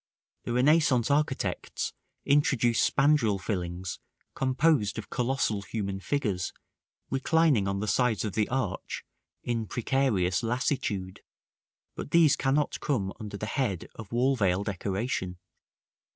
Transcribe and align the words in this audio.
The 0.45 0.53
Renaissance 0.53 1.11
architects 1.11 1.93
introduced 2.25 2.81
spandril 2.91 3.39
fillings 3.39 3.99
composed 4.33 4.97
of 4.97 5.11
colossal 5.11 5.61
human 5.61 5.99
figures 5.99 6.51
reclining 7.11 7.67
on 7.67 7.81
the 7.81 7.87
sides 7.87 8.25
of 8.25 8.33
the 8.33 8.49
arch, 8.49 9.03
in 9.43 9.67
precarious 9.67 10.41
lassitude; 10.41 11.21
but 11.93 12.09
these 12.09 12.35
cannot 12.35 12.79
come 12.79 13.13
under 13.19 13.37
the 13.37 13.45
head 13.45 13.89
of 13.93 14.11
wall 14.11 14.35
veil 14.35 14.63
decoration. 14.63 15.37